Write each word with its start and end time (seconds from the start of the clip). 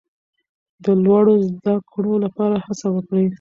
د 0.83 0.85
لوړو 1.03 1.35
زده 1.51 1.75
کړو 1.91 2.13
لپاره 2.25 2.55
هڅه 2.65 2.87
وکړئ. 2.95 3.25